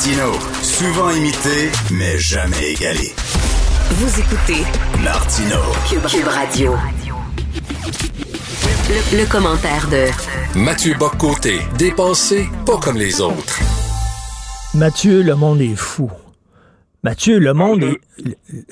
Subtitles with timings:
[0.00, 0.32] Martino,
[0.62, 3.12] souvent imité, mais jamais égalé.
[3.90, 4.64] Vous écoutez
[5.04, 5.56] Martino,
[5.90, 6.74] Cube, Cube Radio.
[8.88, 10.06] Le, le commentaire de
[10.58, 13.58] Mathieu Boccoté, dépensé pas comme les autres.
[14.72, 16.10] Mathieu, le monde est fou.
[17.02, 17.98] Mathieu, le monde est.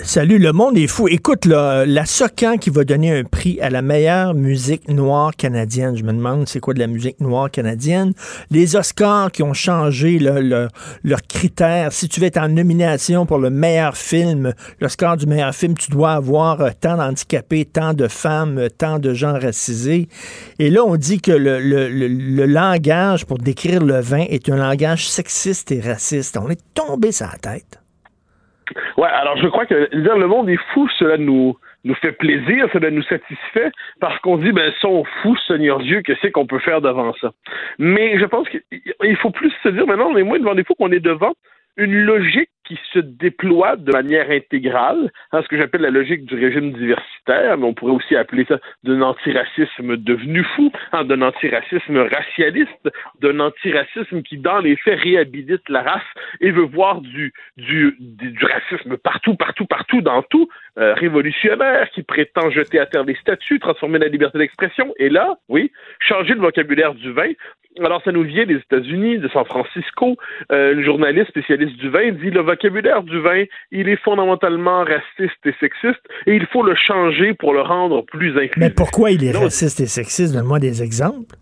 [0.03, 1.09] Salut, le monde est fou.
[1.09, 5.97] Écoute, là, la Socan qui va donner un prix à la meilleure musique noire canadienne.
[5.97, 8.13] Je me demande c'est quoi de la musique noire canadienne.
[8.51, 11.91] Les Oscars qui ont changé leurs critères.
[11.95, 15.91] Si tu veux être en nomination pour le meilleur film, l'Oscar du meilleur film, tu
[15.91, 20.07] dois avoir euh, tant d'handicapés, tant de femmes, euh, tant de gens racisés.
[20.59, 24.51] Et là, on dit que le, le, le, le langage pour décrire le vin est
[24.51, 26.37] un langage sexiste et raciste.
[26.37, 27.78] On est tombé sur la tête.
[28.99, 32.69] Ouais, alors je crois que dire le monde est fou, cela nous nous fait plaisir,
[32.73, 36.59] cela nous satisfait, parce qu'on dit, ben, sont fous, Seigneur Dieu, que c'est qu'on peut
[36.59, 37.31] faire devant ça?
[37.79, 40.75] Mais je pense qu'il faut plus se dire, maintenant, on est moins devant des fous
[40.75, 41.35] qu'on est devant
[41.77, 46.73] une logique qui se déploie de manière intégrale, ce que j'appelle la logique du régime
[46.73, 53.41] diversitaire, mais on pourrait aussi appeler ça d'un antiracisme devenu fou, d'un antiracisme racialiste, d'un
[53.41, 56.03] antiracisme qui, dans les faits, réhabilite la race
[56.41, 61.89] et veut voir du, du, du, du racisme partout, partout, partout, dans tout, euh, révolutionnaire,
[61.91, 66.35] qui prétend jeter à terre les statuts, transformer la liberté d'expression, et là, oui, changer
[66.35, 67.33] le vocabulaire du vin.
[67.85, 70.17] Alors, ça nous vient des États-Unis, de San Francisco.
[70.53, 75.45] Euh, une journaliste spécialiste du vin dit le vocabulaire du vin, il est fondamentalement raciste
[75.45, 78.57] et sexiste, et il faut le changer pour le rendre plus inclusif.
[78.57, 80.35] Mais pourquoi il est raciste et sexiste?
[80.35, 81.37] Donne-moi des exemples.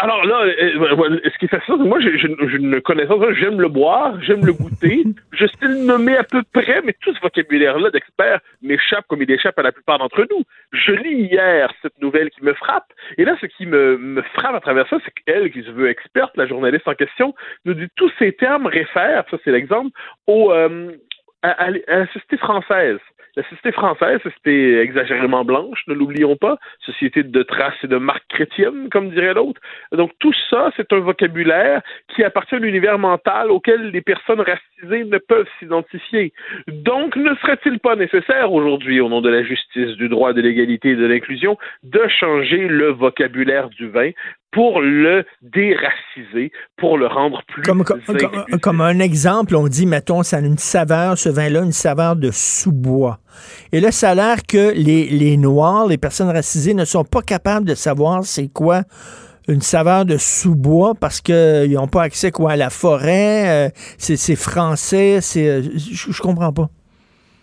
[0.00, 4.46] Alors là, euh, ce qui est fascinant, moi, j'ai une connaissance, j'aime le boire, j'aime
[4.46, 9.06] le goûter, je sais le nommer à peu près, mais tout ce vocabulaire-là d'expert m'échappe
[9.08, 10.44] comme il échappe à la plupart d'entre nous.
[10.70, 14.54] Je lis hier cette nouvelle qui me frappe, et là, ce qui me, me frappe
[14.54, 17.88] à travers ça, c'est qu'elle, qui se veut experte, la journaliste en question, nous dit
[17.96, 19.90] tous ces termes réfèrent, ça c'est l'exemple,
[20.28, 20.92] au, euh,
[21.42, 23.00] à, à, à la société française.
[23.36, 28.26] La société française, c'était exagérément blanche, ne l'oublions pas, société de traces et de marques
[28.28, 29.60] chrétiennes, comme dirait l'autre.
[29.92, 31.82] Donc tout ça, c'est un vocabulaire
[32.14, 36.32] qui appartient à l'univers mental auquel les personnes racisées ne peuvent s'identifier.
[36.68, 40.90] Donc ne serait-il pas nécessaire aujourd'hui, au nom de la justice, du droit, de l'égalité
[40.90, 44.10] et de l'inclusion, de changer le vocabulaire du vin
[44.50, 49.86] pour le déraciser, pour le rendre plus comme, comme, comme, comme, un exemple, on dit,
[49.86, 53.18] mettons, ça a une saveur, ce vin-là, une saveur de sous-bois.
[53.72, 57.22] Et là, ça a l'air que les, les Noirs, les personnes racisées, ne sont pas
[57.22, 58.82] capables de savoir c'est quoi
[59.48, 64.36] une saveur de sous-bois parce qu'ils n'ont pas accès quoi à la forêt, euh, c'est
[64.36, 66.68] français, c'est je, je comprends pas.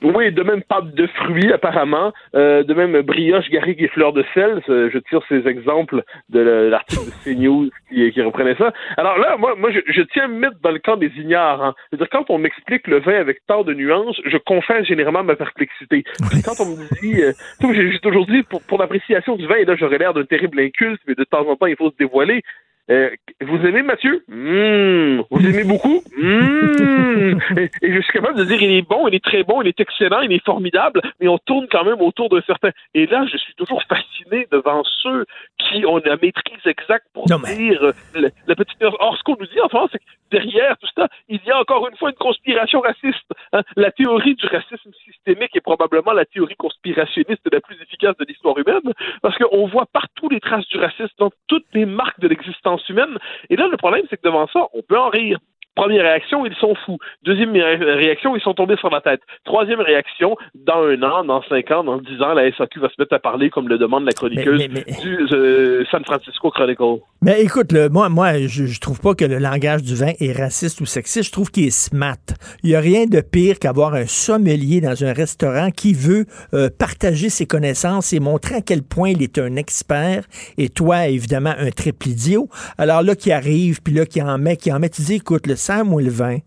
[0.01, 4.23] Oui, de même pâte de fruits apparemment, euh, de même brioche, garrigue et fleurs de
[4.33, 4.61] sel.
[4.67, 8.73] Je tire ces exemples de l'article de CNews qui, qui reprenait ça.
[8.97, 11.63] Alors là, moi, moi, je, je tiens à me mettre dans le camp des ignares.
[11.63, 11.73] Hein.
[11.89, 16.03] C'est-à-dire quand on m'explique le vin avec tant de nuances, je confesse généralement ma perplexité.
[16.43, 17.31] Quand on me dit, euh,
[17.73, 21.15] j'ai aujourd'hui pour, pour l'appréciation du vin, et là j'aurais l'air d'un terrible inculte, mais
[21.15, 22.43] de temps en temps il faut se dévoiler.
[22.91, 23.09] Euh,
[23.41, 24.23] vous aimez Mathieu?
[24.27, 25.21] Mmh.
[25.31, 26.03] Vous aimez beaucoup?
[26.15, 27.39] Mmh.
[27.57, 29.67] et, et, je suis capable de dire il est bon, il est très bon, il
[29.67, 32.69] est excellent, il est formidable, mais on tourne quand même autour d'un certain.
[32.93, 35.25] Et là, je suis toujours fasciné devant ceux
[35.57, 37.55] qui ont la maîtrise exacte pour non, mais...
[37.55, 37.81] dire
[38.13, 38.77] la, la, petite.
[38.83, 41.59] Or, ce qu'on nous dit en France, c'est que derrière tout ça, il y a
[41.59, 43.31] encore une fois une conspiration raciste.
[43.53, 43.61] Hein?
[43.75, 48.57] La théorie du racisme systémique est probablement la théorie conspirationniste la plus efficace de l'histoire
[48.57, 52.74] humaine, parce qu'on voit partout les traces du racisme dans toutes les marques de l'existence
[52.89, 53.17] humaine.
[53.49, 55.39] Et là, le problème, c'est que devant ça, on peut en rire.
[55.75, 56.97] Première réaction, ils sont fous.
[57.23, 59.21] Deuxième réaction, ils sont tombés sur la tête.
[59.43, 62.95] Troisième réaction, dans un an, dans cinq ans, dans dix ans, la SAQ va se
[62.97, 65.01] mettre à parler comme le demande la chroniqueuse mais, mais, mais...
[65.01, 67.01] du euh, San Francisco Chronicle.
[67.21, 70.31] Mais écoute, le, moi, moi je, je trouve pas que le langage du vin est
[70.31, 71.27] raciste ou sexiste.
[71.27, 72.15] Je trouve qu'il est smart.
[72.63, 76.69] Il y a rien de pire qu'avoir un sommelier dans un restaurant qui veut euh,
[76.69, 80.23] partager ses connaissances et montrer à quel point il est un expert.
[80.57, 82.47] Et toi, évidemment, un triple idiot.
[82.77, 85.47] Alors là, qui arrive, puis là, qui en met, qui en met, tu dis, écoute,
[85.47, 86.37] le sang ou le vin,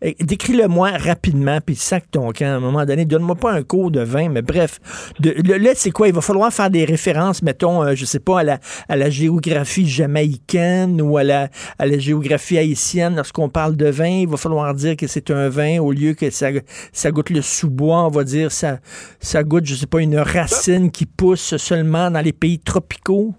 [0.00, 2.46] Eh, Décris-le-moi rapidement, puis sac ton camp.
[2.46, 4.78] À un moment donné, donne-moi pas un cours de vin, mais bref.
[5.18, 6.06] De, le, là, c'est quoi?
[6.06, 9.10] Il va falloir faire des références, mettons, euh, je sais pas, à la, à la
[9.10, 11.48] géographie jamaïcaine ou à la,
[11.80, 13.16] à la géographie haïtienne.
[13.16, 16.30] Lorsqu'on parle de vin, il va falloir dire que c'est un vin au lieu que
[16.30, 16.50] ça,
[16.92, 18.06] ça goûte le sous-bois.
[18.06, 18.78] On va dire ça,
[19.18, 23.34] ça goûte, je sais pas, une racine qui pousse seulement dans les pays tropicaux.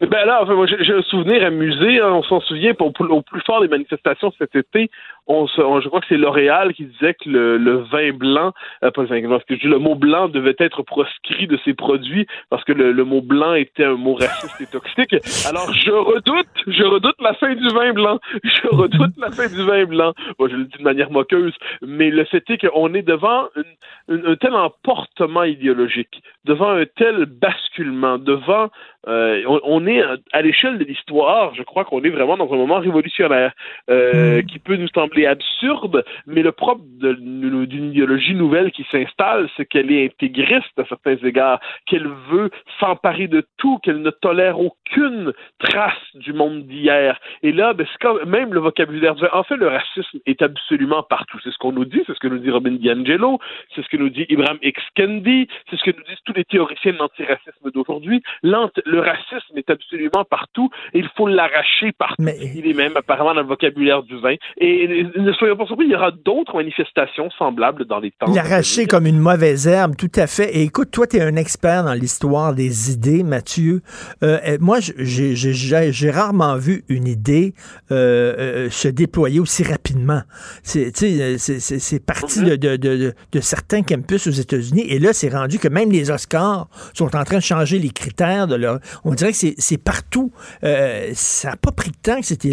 [0.00, 2.00] Ben là, enfin, moi, j'ai un souvenir amusé.
[2.00, 2.12] hein.
[2.12, 4.90] on s'en souvient, au plus fort des manifestations cet été,
[5.28, 8.52] on se- on- je crois que c'est L'Oréal qui disait que le, le vin blanc,
[8.82, 11.46] euh, pas le vin blanc, ce que je dis, le mot blanc devait être proscrit
[11.46, 15.14] de ses produits parce que le, le mot blanc était un mot raciste et toxique.
[15.48, 18.18] Alors, je redoute, je redoute la fin du vin blanc.
[18.42, 20.12] Je redoute la fin du vin blanc.
[20.38, 24.16] Moi, je le dis de manière moqueuse, mais le fait est qu'on est devant une-
[24.16, 28.68] une- un tel emportement idéologique, devant un tel basculement, devant
[29.06, 32.52] euh, on, on est à- à l'échelle de l'histoire, je crois qu'on est vraiment dans
[32.52, 33.52] un moment révolutionnaire
[33.90, 39.66] euh, qui peut nous sembler absurde, mais le propre d'une idéologie nouvelle qui s'installe, c'est
[39.66, 42.50] qu'elle est intégriste à certains égards, qu'elle veut
[42.80, 47.18] s'emparer de tout, qu'elle ne tolère aucune trace du monde d'hier.
[47.42, 49.14] Et là, ben, c'est quand même le vocabulaire.
[49.14, 51.38] du- En fait, le racisme est absolument partout.
[51.44, 53.38] C'est ce qu'on nous dit, c'est ce que nous dit Robin DiAngelo,
[53.74, 54.80] c'est ce que nous dit Ibrahim X.
[54.94, 58.22] Kendi, c'est ce que nous disent tous les théoriciens de l'antiracisme d'aujourd'hui.
[58.42, 62.16] Le racisme est absolument partout et il faut l'arracher partout.
[62.22, 64.34] Mais- Il est même apparemment dans le vocabulaire du vin.
[64.58, 68.32] Et ne soyons pas surpris, il y aura d'autres manifestations semblables dans les temps.
[68.32, 70.56] L'arracher comme une mauvaise herbe, tout à fait.
[70.56, 73.82] Et écoute, toi, tu es un expert dans l'histoire des idées, Mathieu.
[74.22, 77.52] Euh, euh, moi, j'ai- rarement vu une idée
[77.90, 80.22] euh, se déployer aussi rapidement.
[80.62, 84.86] C'est parti de, certains campus aux États-Unis.
[84.88, 88.46] Et là, c'est rendu que même les Oscars sont en train de changer les critères
[88.46, 88.78] de leur.
[89.04, 90.32] On dirait que c'est partout.
[90.62, 92.44] Ça n'a pas pris de temps que cette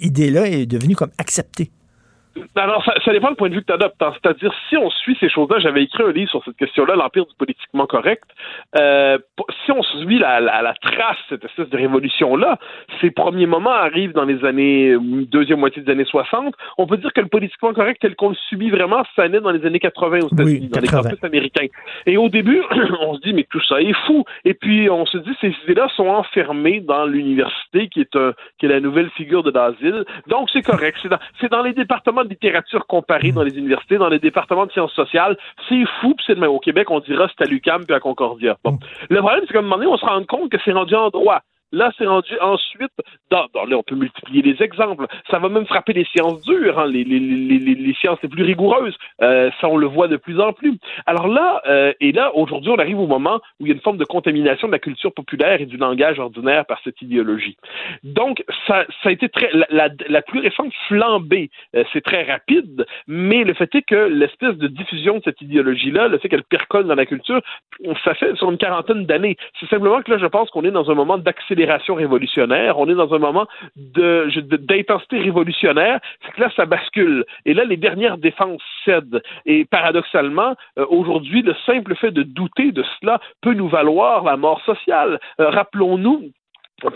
[0.00, 1.70] idée-là est devenue comme acceptée.
[2.56, 4.00] Alors, ça, ça dépend du point de vue que tu adoptes.
[4.02, 4.12] hein.
[4.22, 7.34] C'est-à-dire, si on suit ces choses-là, j'avais écrit un livre sur cette question-là, l'Empire du
[7.36, 8.24] politiquement correct.
[8.78, 9.18] Euh,
[9.64, 12.58] si on suit la, la, la trace, cette espèce de révolution-là,
[13.00, 16.54] ces premiers moments arrivent dans les années, deuxième moitié des années 60.
[16.78, 19.50] On peut dire que le politiquement correct, tel qu'on le subit vraiment, ça naît dans
[19.50, 20.80] les années 80 aux États-Unis, dans 80.
[20.80, 21.66] les campus américains.
[22.06, 22.62] Et au début,
[23.00, 24.24] on se dit, mais tout ça est fou.
[24.44, 28.66] Et puis, on se dit, ces idées-là sont enfermées dans l'université, qui est un, qui
[28.66, 30.04] est la nouvelle figure de l'asile.
[30.28, 30.98] Donc, c'est correct.
[31.02, 34.66] C'est dans, c'est dans les départements de littérature comparée dans les universités, dans les départements
[34.66, 35.36] de sciences sociales.
[35.68, 36.50] C'est fou, puis c'est même.
[36.50, 38.56] Au Québec, on dira c'est à l'UQAM puis à Concordia.
[38.64, 38.78] Bon.
[39.08, 41.08] Le problème, c'est qu'à un moment donné, on se rend compte que c'est rendu en
[41.10, 41.42] droit.
[41.72, 42.90] Là, c'est rendu ensuite,
[43.30, 45.06] là, on peut multiplier les exemples.
[45.30, 48.96] Ça va même frapper les sciences dures, hein, les, sciences les plus rigoureuses.
[49.22, 50.78] Euh, ça, on le voit de plus en plus.
[51.06, 53.80] Alors là, euh, et là, aujourd'hui, on arrive au moment où il y a une
[53.80, 57.56] forme de contamination de la culture populaire et du langage ordinaire par cette idéologie.
[58.02, 63.54] Donc, ça, a été très, la plus récente flambée, euh, c'est très rapide, mais le
[63.54, 67.06] fait est que l'espèce de diffusion de cette idéologie-là, le fait qu'elle percole dans la
[67.06, 67.40] culture,
[68.04, 69.36] ça fait sur une quarantaine d'années.
[69.58, 72.94] C'est simplement que là, je pense qu'on est dans un moment d'accélération révolutionnaire, on est
[72.94, 73.46] dans un moment
[73.76, 77.24] d'intensité révolutionnaire, c'est que là, ça bascule.
[77.46, 79.22] Et là, les dernières défenses cèdent.
[79.46, 84.36] Et paradoxalement, euh, aujourd'hui, le simple fait de douter de cela peut nous valoir la
[84.36, 85.18] mort sociale.
[85.40, 86.30] Euh, rappelons-nous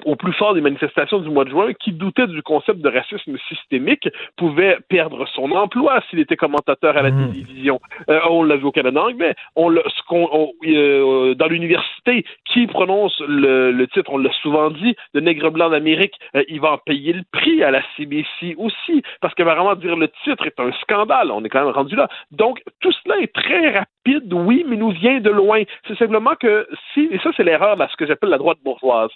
[0.04, 3.36] au plus fort des manifestations du mois de juin, qui doutait du concept de racisme
[3.48, 7.30] systémique pouvait perdre son emploi s'il était commentateur à la Mhm.
[7.32, 7.80] télévision.
[8.10, 9.34] Euh, on l'a vu au Canada anglais.
[9.56, 14.32] On l'a, ce qu'on, on- euh, dans l'université, qui prononce le, le titre, on l'a
[14.42, 17.82] souvent dit, le nègre blanc d'Amérique, euh, il va en payer le prix à la
[17.96, 21.30] CBC aussi, parce que vraiment dire le titre est un scandale.
[21.30, 22.08] On est quand même rendu là.
[22.30, 25.62] Donc, tout cela est très rapide, oui, mais nous vient de loin.
[25.88, 29.10] C'est simplement que si, et ça c'est l'erreur de ce que j'appelle la droite bourgeoise.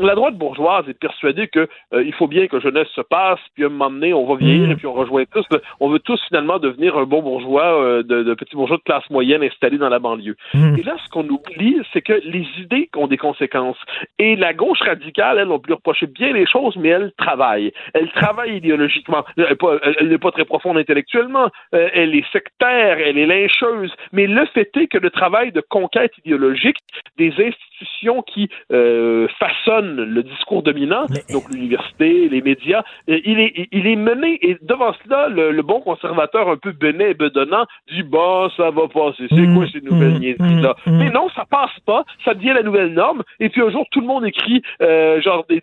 [0.00, 3.64] La droite bourgeoise est persuadée que euh, il faut bien que jeunesse se passe, puis
[3.64, 4.72] à un moment donné, on va vieillir Mm.
[4.72, 5.46] et puis on rejoint tous.
[5.80, 9.08] On veut tous finalement devenir un bon bourgeois, euh, de, de petits bourgeois de classe
[9.10, 10.36] moyenne installés dans la banlieue.
[10.54, 10.76] Mm.
[10.78, 13.78] Et là, ce qu'on oublie, c'est que les idées ont des conséquences.
[14.18, 17.72] Et la gauche radicale, elle, on peut lui reprocher bien les choses, mais elle travaille.
[17.94, 19.24] Elle travaille idéologiquement.
[19.36, 21.48] Elle n'est pas, elle- elle n'est pas très profonde intellectuellement.
[21.74, 23.92] Euh, elle est sectaire, elle est lyncheuse.
[24.12, 26.76] Mais le fait est que le travail de conquête idéologique
[27.16, 33.68] des institutions qui euh, façonnent le discours dominant, Mais- donc l'université, les médias, il est,
[33.72, 34.38] il est mené.
[34.42, 38.70] Et devant cela, le, le bon conservateur un peu benet et bedonnant dit bah ça
[38.70, 39.26] va passer.
[39.30, 40.98] C'est Mm, quoi ces nouvelles mm, niaiseries là mm, mm.
[40.98, 42.04] Mais non, ça passe pas.
[42.24, 43.22] Ça devient la nouvelle norme.
[43.40, 45.62] Et puis un jour, tout le monde écrit euh, genre des,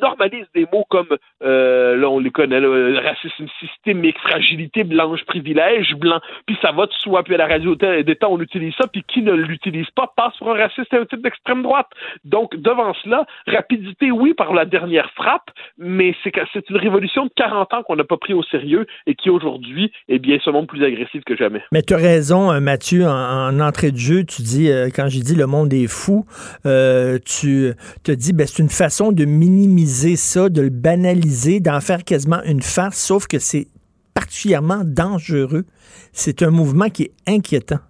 [0.00, 2.58] normalise des mots comme euh, là on les connaît,
[3.00, 6.20] racisme systémique, fragilité blanche, privilège blanc.
[6.46, 7.22] Puis ça va de soi.
[7.22, 8.86] Puis à la radio des temps, on utilise ça.
[8.86, 11.88] Puis qui ne l'utilise pas passe pour un raciste et un type d'extrême droite.
[12.24, 13.24] Donc, devant cela,
[13.60, 18.04] rapidité, oui, par la dernière frappe, mais c'est une révolution de 40 ans qu'on n'a
[18.04, 21.62] pas pris au sérieux et qui aujourd'hui, est bien, se montre plus agressive que jamais.
[21.72, 25.20] Mais tu as raison, euh, Mathieu, en, entrée de jeu, tu dis, euh, quand j'ai
[25.20, 26.24] dit le monde est fou,
[26.64, 31.80] euh, tu te dis, ben, c'est une façon de minimiser ça, de le banaliser, d'en
[31.80, 33.66] faire quasiment une farce, sauf que c'est
[34.14, 35.64] particulièrement dangereux.
[36.12, 37.80] C'est un mouvement qui est inquiétant.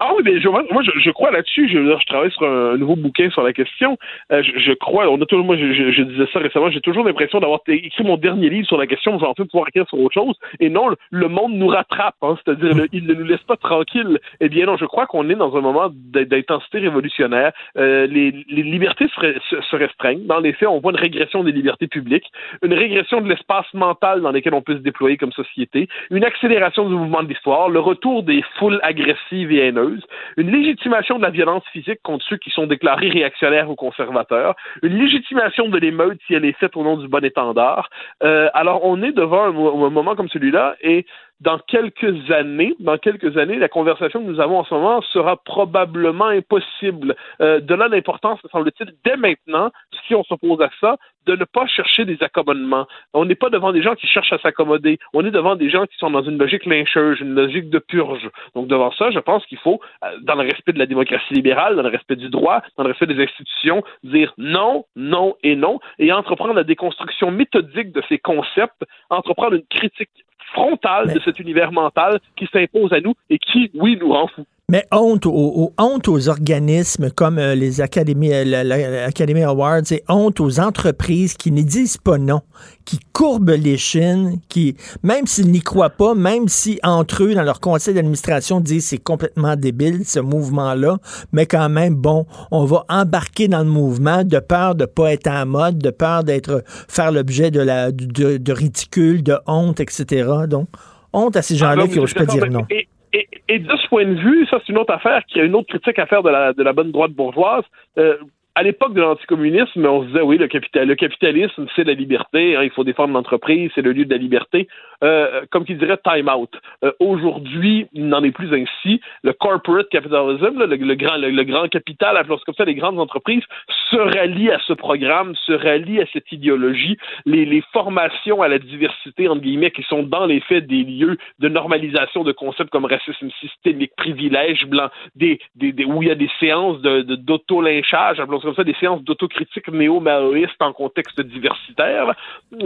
[0.00, 1.68] Ah oui, mais je, moi, je, je crois là-dessus.
[1.68, 3.98] Je, je, travaille sur un, nouveau bouquin sur la question.
[4.30, 7.04] Euh, je, je, crois, on a toujours, moi, je, je disais ça récemment, j'ai toujours
[7.04, 10.14] l'impression d'avoir écrit mon dernier livre sur la question, j'en fais pouvoir écrire sur autre
[10.14, 10.36] chose.
[10.60, 14.20] Et non, le, monde nous rattrape, hein, c'est-à-dire il ne nous laisse pas tranquilles.
[14.40, 17.52] Eh bien non, je crois qu'on est dans un moment d'intensité révolutionnaire.
[17.76, 20.26] Euh, les, les, libertés se, se, restreignent.
[20.26, 22.30] Dans les faits, on voit une régression des libertés publiques,
[22.62, 26.88] une régression de l'espace mental dans lequel on peut se déployer comme société, une accélération
[26.88, 29.87] du mouvement de l'histoire, le retour des foules agressives et haineuses
[30.36, 34.98] une légitimation de la violence physique contre ceux qui sont déclarés réactionnaires ou conservateurs, une
[34.98, 37.90] légitimation de l'émeute si elle est faite au nom du bon étendard.
[38.22, 41.06] Euh, alors on est devant un, un moment comme celui-là et
[41.40, 45.36] dans quelques années, dans quelques années, la conversation que nous avons en ce moment sera
[45.36, 47.14] probablement impossible.
[47.40, 49.70] Euh, de là l'importance, me semble-t-il, dès maintenant,
[50.06, 52.86] si on s'oppose à ça, de ne pas chercher des accommodements.
[53.12, 54.98] On n'est pas devant des gens qui cherchent à s'accommoder.
[55.12, 58.28] On est devant des gens qui sont dans une logique lyncheuse, une logique de purge.
[58.54, 61.76] Donc devant ça, je pense qu'il faut, euh, dans le respect de la démocratie libérale,
[61.76, 65.78] dans le respect du droit, dans le respect des institutions, dire non, non et non,
[65.98, 70.10] et entreprendre la déconstruction méthodique de ces concepts, entreprendre une critique
[70.52, 74.46] frontale de cet univers mental qui s'impose à nous et qui, oui, nous rend fous.
[74.70, 80.40] Mais honte aux, honte aux organismes comme euh, les Académies, euh, l'Academy Awards et honte
[80.40, 82.42] aux entreprises qui ne disent pas non,
[82.84, 87.44] qui courbent les chines, qui, même s'ils n'y croient pas, même si entre eux, dans
[87.44, 90.98] leur conseil d'administration, disent c'est complètement débile, ce mouvement-là,
[91.32, 95.28] mais quand même, bon, on va embarquer dans le mouvement de peur de pas être
[95.28, 100.30] en mode, de peur d'être, faire l'objet de la, de, de, ridicule, de honte, etc.
[100.46, 100.68] Donc,
[101.14, 102.66] honte à ces ah, gens-là qui n'osent pas dire non.
[102.68, 105.54] Et, et, de ce point de vue, ça c'est une autre affaire qui a une
[105.54, 107.64] autre critique à faire de la, de la bonne droite bourgeoise.
[107.98, 108.16] Euh,
[108.58, 112.56] à l'époque de l'anticommunisme, on se disait oui, le, capital, le capitalisme, c'est la liberté,
[112.56, 114.66] hein, il faut défendre l'entreprise, c'est le lieu de la liberté.
[115.04, 116.50] Euh, comme qui dirait time out.
[116.82, 119.00] Euh, aujourd'hui, il n'en est plus ainsi.
[119.22, 123.44] Le corporate capitalism, le, grand, le, grand capital, appelons comme ça, les grandes entreprises,
[123.90, 126.98] se rallient à ce programme, se rallient à cette idéologie.
[127.26, 131.48] Les, formations à la diversité, entre guillemets, qui sont dans les faits des lieux de
[131.48, 135.38] normalisation de concepts comme racisme systémique, privilège blanc, des,
[135.86, 140.60] où il y a des séances de, d'auto-lynchage, appelons comme ça, des séances d'autocritique néo-maoïste
[140.60, 142.14] en contexte diversitaire.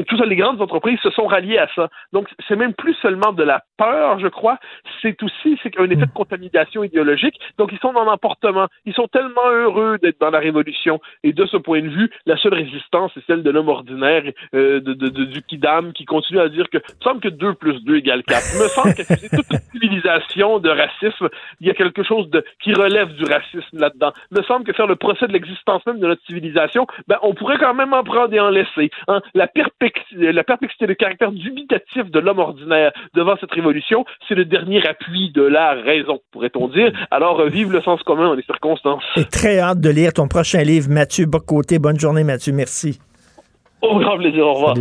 [0.06, 1.88] Tout ça, les grandes entreprises se sont ralliées à ça.
[2.12, 4.58] Donc, c'est même plus seulement de la peur, je crois,
[5.00, 7.34] c'est aussi c'est un effet de contamination idéologique.
[7.58, 8.68] Donc, ils sont dans l'emportement.
[8.84, 11.00] Ils sont tellement heureux d'être dans la révolution.
[11.24, 14.22] Et de ce point de vue, la seule résistance, c'est celle de l'homme ordinaire,
[14.54, 17.96] euh, de, du kidam, qui continue à dire que il semble que 2 plus 2
[17.96, 18.42] égale 4.
[18.54, 21.28] Il me semble que c'est toute une civilisation de racisme.
[21.60, 24.12] Il y a quelque chose de qui relève du racisme là-dedans.
[24.30, 27.34] Il me semble que faire le procès de l'existence même de notre civilisation, ben, on
[27.34, 28.90] pourrait quand même en prendre et en laisser.
[29.08, 29.20] Hein?
[29.34, 34.44] La, perplexité, la perplexité, le caractère dubitatif de l'homme ordinaire devant cette révolution, c'est le
[34.44, 36.92] dernier appui de la raison, pourrait-on dire.
[37.10, 39.04] Alors, euh, vive le sens commun dans les circonstances.
[39.16, 41.78] Et très hâte de lire ton prochain livre, Mathieu Bocoté.
[41.78, 42.52] Bonne journée, Mathieu.
[42.52, 42.98] Merci.
[43.80, 44.46] Au grand plaisir.
[44.46, 44.76] Au revoir.